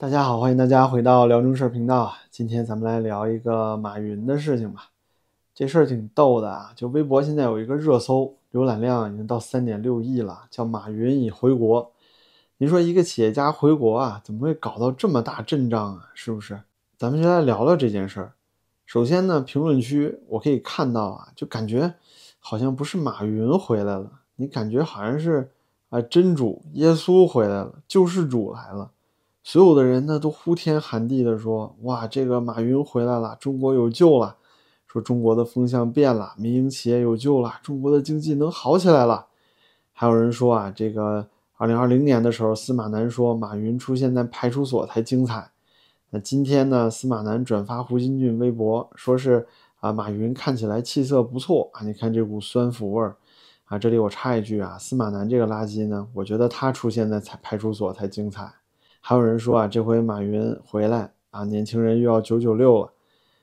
[0.00, 2.14] 大家好，欢迎大家回到辽中事频道啊。
[2.30, 4.84] 今天咱们来聊一个马云的事情吧。
[5.54, 11.92] 这事儿挺逗的啊，就微博现在有一个热搜，浏览量已经到三点六亿了，叫马云已回国。
[12.56, 16.08] 您说一个企业家回国啊，怎么会搞到这么大阵仗啊？
[16.14, 16.58] 是不是？
[16.96, 18.32] 咱们就来聊聊这件事儿。
[18.86, 21.92] 首先呢，评论区我可以看到啊，就感觉
[22.38, 25.50] 好像不是马云回来了，你感觉好像是
[25.90, 28.92] 啊真主耶稣回来了，救世主来了。
[29.42, 34.36] 所有的人呢都呼天喊地的说：“哇，这个马云回来了，中国有救了！
[34.86, 39.26] 说中国的风向变了，民营企业有救了，中国的经济能好起来了。”
[39.92, 45.50] 还有人说啊，这个二零二零年的时候，司马南说马云出现在派出所才精彩。
[46.10, 49.46] 那今天呢，司马南转发胡金俊微博，说是
[49.80, 53.16] 啊，马云看起来气色不错啊，你看这股酸腐味儿
[53.64, 53.78] 啊。
[53.78, 58.59] 这里我插一句啊，司马南这个垃圾呢，我觉得他出现在才派出所才精彩。
[59.10, 62.92] 还有人说啊，这回马云回来啊，年轻人又要九九六了。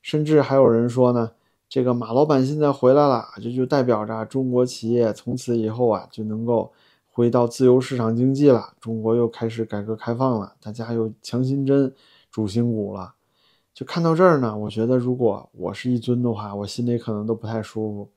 [0.00, 1.32] 甚至还有人说呢，
[1.68, 6.72] 这个马老板现在回来了，这就代表着中国企业从此以后啊，就能够
[7.10, 8.72] 回到自由市场经济了。
[8.78, 11.92] 中国又开始改革开放了，大家又强心针、
[12.30, 13.14] 主心骨了。
[13.74, 18.10] 就看到这儿呢，我觉得如果我是一尊的话，我心里可能都不太舒服。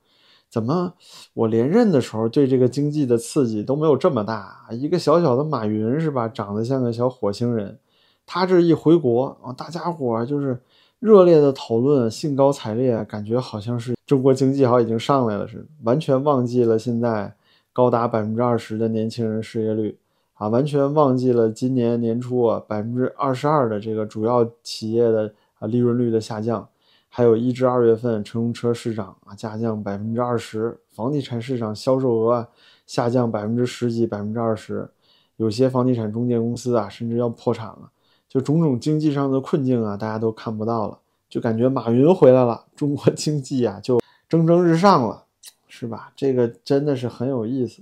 [0.52, 0.94] 怎么
[1.34, 4.68] 我连任的时候对这个经济的刺激都没有这么大？
[4.72, 7.80] 一个小小的马云是吧，长得像个小火星人，
[8.26, 10.60] 他这一回国啊，大家伙就是
[11.00, 17.34] 热烈的讨论，兴高采烈，感觉好像是中国经济好像已经上来了似的，完全忘记了现在
[17.72, 19.98] 高达百分之二十的年轻人失业率
[20.34, 26.68] 啊，完全忘记了今年年初啊百分之二十二的这个主要企业的啊利润率的下降。
[27.14, 32.48] 还有一至二月份，乘用车市场啊下降百分之二十，房地产市场销售额
[32.88, 34.90] 下降百分之十几、百分之二十，
[35.36, 37.92] 有些房地产中介公司啊甚至要破产了。
[38.30, 45.26] 就种种经济上的困境啊，大家都看不到了，就感觉马云回来了，中国经济啊就蒸蒸日上了，
[45.68, 46.14] 是吧？
[46.16, 47.82] 这个真的是很有意思。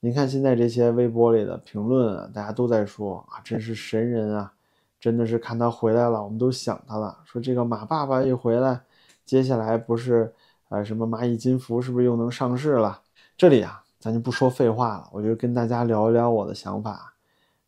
[0.00, 4.52] 您看现在这些微博里的评论啊，大家都在说啊，真是神人啊。
[5.00, 7.18] 真的是看他回来了，我们都想他了。
[7.24, 8.80] 说这个马爸爸一回来，
[9.24, 10.34] 接下来不是
[10.68, 13.02] 呃什么蚂蚁金服是不是又能上市了？
[13.36, 17.12] 这里啊，咱就不说废话了，我就跟大家聊一聊我的想法。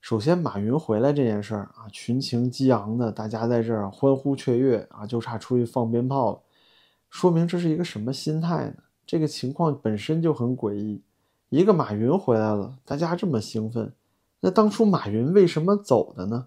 [0.00, 6.40] 首先，马云回来这件事儿啊，群情激昂的，大家在这儿欢呼雀跃啊，就差出去放鞭炮了。
[7.10, 8.74] 说明这是一个什么心态呢？
[9.06, 11.02] 这个情况本身就很诡异。
[11.48, 13.92] 一个马云回来了，大家这么兴奋，
[14.40, 16.46] 那当初马云为什么走的呢？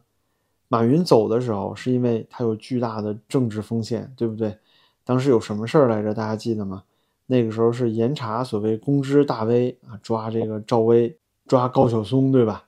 [0.71, 4.57] 马云走的时候，是因为他有巨大的政治风险，对不对？
[5.03, 6.13] 当时有什么事儿来着？
[6.13, 6.83] 大家记得吗？
[7.25, 12.63] 那个时候是严查所谓公知大 V 啊，抓这个赵薇，抓高晓松，对吧？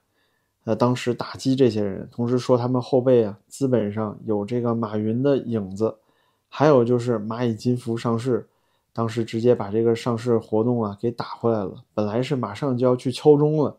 [0.66, 5.96] 呃，当时打击这些人，同时说他们后背啊，资本上有这个马云的影子。
[6.50, 8.46] 还有就是蚂蚁金服上市，
[8.92, 11.74] 当时直接把这个上市活动啊给打回来了。
[11.94, 13.78] 本来是马上就要去敲钟了。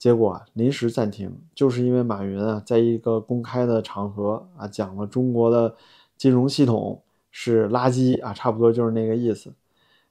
[0.00, 5.76] 结果临时暂停，就是因为马云啊，在一个公开的场合啊，讲了中国的
[6.16, 9.52] 金融系统是垃圾啊，差不多就是那个意思。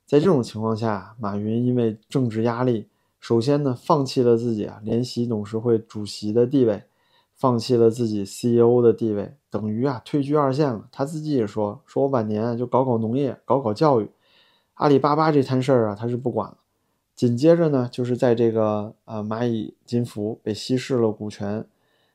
[0.06, 2.88] 在这种情况下，马云因为政治压力，
[3.20, 6.84] 首先呢，放弃了自己啊联席董事会主席的地位，
[7.36, 10.88] 放弃了自己 CEO 的地位，等于啊退居二线了。
[10.92, 14.12] 他自己也说，说我晚年就搞搞农业，搞搞教育，
[14.76, 16.58] 阿里巴巴这摊事儿啊，他是不管了。
[17.20, 21.66] 紧接着呢，就是在这个呃蚂蚁金服被稀释了股权，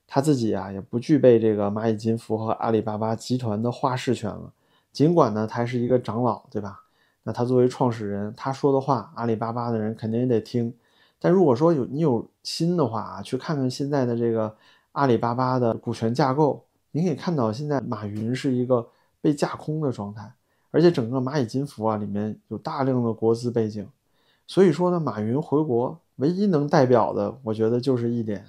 [0.09, 4.51] 他自己啊也不具备这个蚂蚁金服和阿里巴巴集团的话事权了。
[4.93, 6.81] 尽管呢，他是一个长老，对吧？
[7.25, 10.73] 那他作为创始人，他说的话，阿里巴巴的人肯定也得听。
[11.19, 14.57] 但如果说有你有心的话啊，去看看现在的这个
[14.93, 18.89] 阿里巴巴的股权架构，你可以看到现在马云是一个
[19.21, 20.33] 被架空的状态，
[20.71, 23.87] 而且整个蚂蚁金服啊里面有大量的国资背景。
[24.47, 28.45] 所以说呢，马云回国唯一能代表的，我觉得就是一点，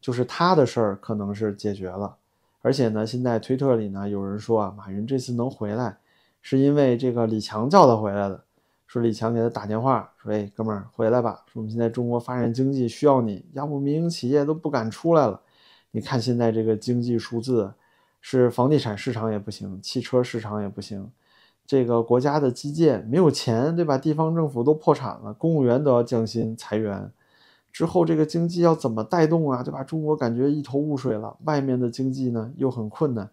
[0.00, 2.16] 就是他的事儿可能是解决了。
[2.60, 5.98] 而且呢，现在推特里呢有人说啊，马云这次能回来，
[6.42, 8.44] 是因为这个李强叫他回来的。
[8.88, 15.38] 说李强给他打电话说：“哎，哥们儿回来吧，说我们现在中国发展经济需要你，要不民营企业都不敢出来了。
[15.90, 17.70] 你看现在这个经济数字，
[18.22, 21.08] 是房地产市场也不行，汽车市场也不行。”
[21.68, 23.98] 这个国家的基建没有钱，对吧？
[23.98, 27.12] 地方政府都破产了，公务员都要降薪裁员，
[27.70, 29.62] 之后这个经济要怎么带动啊？
[29.62, 29.84] 对吧？
[29.84, 33.28] 中国感觉一头雾水了，外面的经济呢又很困难，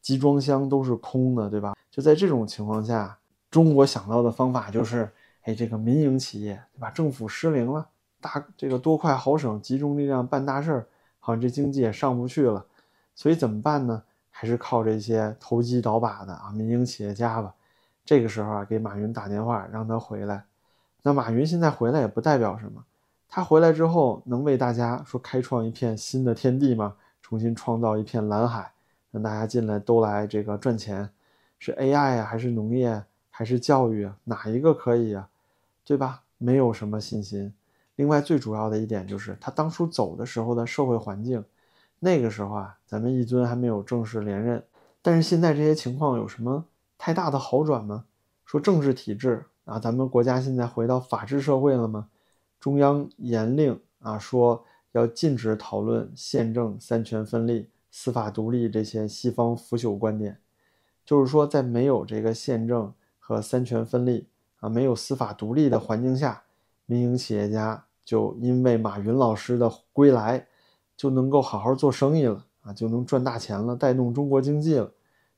[0.00, 1.76] 集装箱都是空的，对吧？
[1.90, 3.18] 就在这种情况下，
[3.50, 5.10] 中国想到的方法就是，
[5.42, 6.90] 哎，这个民营企业，对吧？
[6.90, 7.86] 政府失灵了，
[8.18, 10.86] 大这个多快好省，集中力量办大事儿，
[11.20, 12.64] 好像这经济也上不去了。
[13.14, 14.02] 所以怎么办呢？
[14.30, 17.54] 还是靠这些投机倒把的啊民营企业家吧。
[18.04, 20.44] 这个时候啊，给马云打电话让他回来。
[21.02, 22.84] 那马云现在回来也不代表什么，
[23.28, 26.96] 他回来之后能为大家说开创一片新的天地吗？
[27.22, 28.72] 重新创造一片蓝海，
[29.10, 31.08] 让大家进来都来这个赚钱，
[31.58, 34.16] 是 AI 啊，还是农业，还是教育啊？
[34.24, 35.28] 哪一个可以啊？
[35.84, 36.22] 对吧？
[36.36, 37.52] 没有什么信心。
[37.96, 41.42] 另外最主要的一点就是他当初走的时候的社会环境，
[42.00, 44.62] 那个时候啊，咱们一尊还没有正式连任，
[45.00, 46.64] 但是现在这些情况有什么
[47.04, 48.06] 太大的好转吗？
[48.46, 49.44] 说政治体制。
[49.66, 52.08] 啊，咱们国家现在回到法治社会了吗？
[52.58, 60.40] 中央严令啊，说要禁止讨论宪政三权分立、司法独立这些西方腐朽观点。
[61.04, 64.26] 就是说，在没有这个宪政和三权分立
[64.60, 66.44] 啊，没有司法独立的环境下，
[66.86, 70.46] 民营企业家就因为马云老师的归来，
[70.96, 74.90] 就能够好好做生意了啊，就能赚大钱了，带动中国经济了，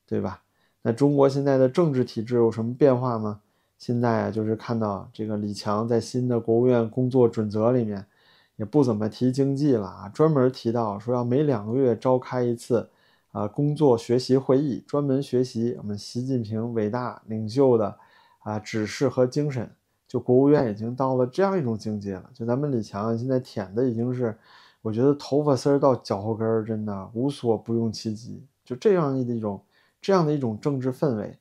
[0.06, 0.44] 对吧？
[0.86, 3.40] 那中国现在的政治体制有什么变化吗？
[3.76, 8.06] 现在啊，就是看到这个李强在新的国务院工作准则里面，
[8.54, 12.88] 也不怎么提经济了啊，专门提到说要每两个月召开一次，
[13.32, 17.96] 啊，工作学习会议，专门学习我们习近平伟大领袖的
[18.44, 19.68] 啊指示和精神。
[20.06, 24.38] 就国务院已经到了这样一种境界了，就咱们李强现在舔的已经是，
[24.82, 28.40] 我觉得头发丝到脚后跟儿，真的无所不用其极。
[28.64, 29.60] 就这样的一种
[30.06, 31.36] 这样的一种政治氛围，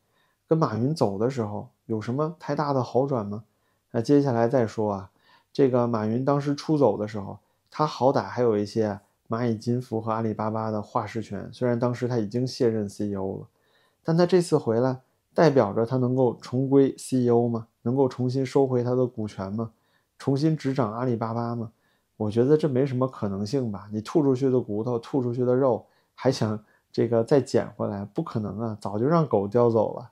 [0.48, 1.70] 跟马云走的时候。
[1.86, 3.44] 有什么太大的好转吗？
[3.92, 5.12] 那接下来再说啊，
[5.54, 7.38] 这个马云当时出走的时候，
[7.70, 13.48] 他好歹还有一些蚂蚁金服和阿里巴巴的话事权，虽然当时他已经卸任 CEO 了，
[14.04, 15.00] 但他这次回来，
[15.36, 17.68] 代表着他能够重归 CEO 吗？
[17.84, 19.70] 能够重新收回他的股权吗？
[20.18, 21.72] 重新执掌阿里巴巴吗？
[22.18, 23.88] 我觉得这没什么可能性吧？
[23.94, 25.86] 你吐出去的骨头，吐出去的肉，
[26.16, 26.60] 还想
[26.96, 28.06] 这个再捡回来？
[28.06, 30.12] 不可能啊，早就让狗叼走了。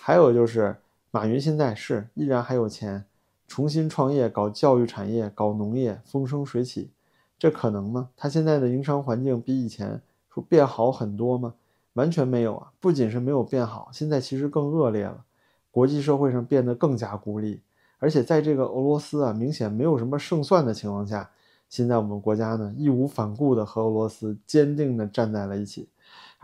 [0.00, 0.74] 还有就是。
[1.12, 3.06] 马云现在是依然还有钱，
[3.48, 6.90] 重新创业搞教育产业、搞农业，风生水起，
[7.38, 8.10] 这可能吗？
[8.18, 11.54] 他现在的营商环境比以前说变好很多吗？
[11.94, 12.72] 完全没有啊！
[12.80, 15.24] 不仅是没有变好，现在其实更恶劣了。
[15.70, 17.62] 国际社会上变得更加孤立，
[17.98, 21.30] 而且在这个俄罗斯啊明显没有什么胜算的情况下，
[21.70, 25.88] 现在我们国家呢义无反顾地和俄罗斯坚定地站在了一起。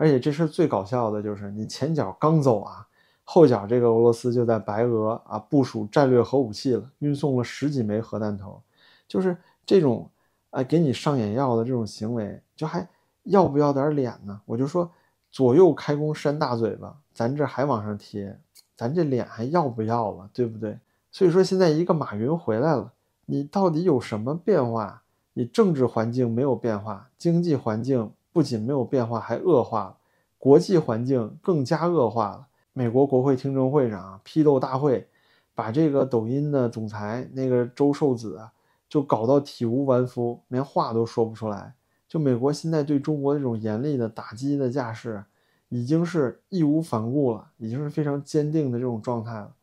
[0.03, 2.85] 而且这事最搞笑的就是你前脚刚走啊。
[3.23, 8.61] 后脚，这个俄罗斯就在白俄啊部署战略核武器了，运送了十几枚核弹头，
[9.07, 10.11] 就是这种
[10.49, 12.85] 啊给你上眼药的这种行为，就还
[13.23, 14.41] 要不要点脸呢？
[14.45, 14.91] 我就说
[15.31, 18.37] 左右开弓扇大嘴巴，咱这还往上贴，
[18.75, 20.77] 咱这脸还要不要了，对不对？
[21.09, 22.91] 所以说现在一个马云回来了，
[23.25, 25.03] 你到底有什么变化？
[25.35, 29.97] 你政治环境没有变化，经济环境不仅没有变化，还恶化了，
[30.37, 32.47] 国际环境更加恶化了。
[32.73, 35.07] 美国国会听证会上啊批斗大会，
[35.53, 38.51] 把这个抖音的总裁那个周受子啊，
[38.89, 41.75] 就搞到体无完肤，连话都说不出来。
[42.07, 45.23] 就美国现在对中国这种严厉的打击的架势，
[45.69, 49.53] 已经是义无反顾了，已经是非常坚定的这种状态了。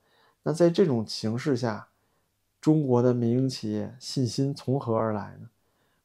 [0.45, 1.89] 那在这种形势下，
[2.61, 5.49] 中国的民营企业信心从何而来呢？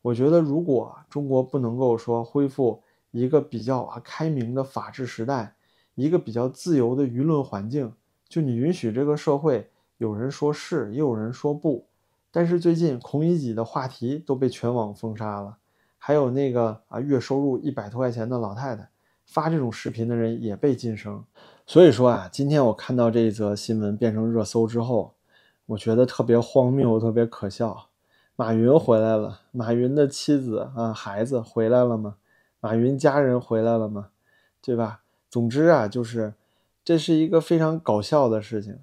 [0.06, 2.80] 我觉得，如果中国不能够说恢复
[3.10, 5.56] 一个比较啊开明的法治时代，
[5.96, 7.92] 一个比较自由的舆论环境，
[8.30, 11.88] 就你允许这个社会有人说是，也有人说不。
[12.30, 15.58] 但是最近孔乙己的话题都被全网封杀了，
[15.98, 18.88] 还有那个啊月收入一百多块钱的老太太
[19.26, 21.24] 发这种视频的人也被晋升。
[21.66, 25.16] 所以说啊，今天我看到这一则新闻变成热搜之后，
[25.66, 27.88] 我觉得特别荒谬，特别可笑。
[28.38, 32.18] 马云回来了，马云的妻子啊孩子回来了吗？
[32.60, 34.10] 马云家人回来了吗？
[34.62, 35.02] 对吧？
[35.30, 36.34] 总之啊，就是
[36.84, 38.80] 这是一个非常搞笑的事情。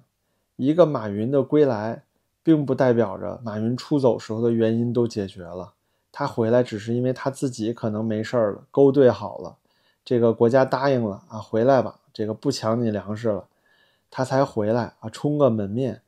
[0.55, 2.03] 一个马云的归来，
[2.41, 5.73] 并不代表着马云出走时候的原因都解决了。
[6.11, 9.57] 他回来只是因为他自己可能没事儿了，勾兑好了，
[10.05, 13.45] 这个国家答应了啊，回来吧，这个不抢你粮食了，
[14.09, 16.02] 他才回来啊，充个门面。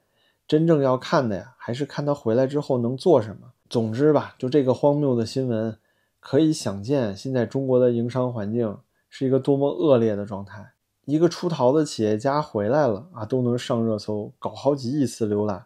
[0.47, 3.51] 真正要看的呀，还是看他回来之后能做什么。
[3.69, 5.77] 总之吧，就这个荒谬的新闻，
[6.19, 8.77] 可以想见现在中国的营商环境。
[9.07, 10.73] 是一个多么恶劣的状态！
[11.05, 15.65] 一个出逃的企业家回来了啊，都能上热搜，搞好几亿次浏览，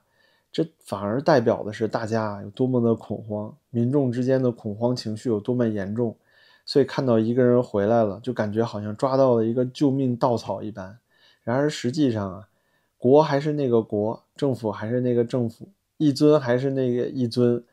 [0.51, 6.15] 这反而代表的是大家有多么的恐慌，民众之间的恐慌情绪有多么严重。
[6.63, 10.99] 所以看到一个人回来了，就感觉好像抓到了一个救命稻草一般。
[11.41, 12.47] 然而实际上啊，
[12.99, 17.63] 国还是那个国，政府还是那个政府，一尊还是那个一尊，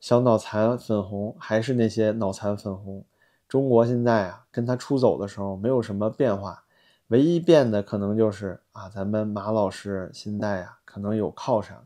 [0.00, 3.04] 小脑残粉红还是那些脑残粉红。
[3.46, 6.64] 中国现在啊，跟他出走的时候没有什么变化，
[7.08, 11.84] 唯一变的可能就是啊，咱们马老师现在啊，可能有靠山了。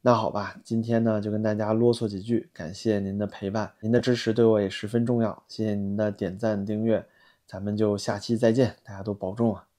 [0.00, 7.04] 那好吧，今天呢就跟大家啰嗦几句，感谢您的陪伴，您的支持对我也十分重要，谢谢您的点赞订阅，
[7.46, 9.71] 咱们就下期再见，大家都保重啊。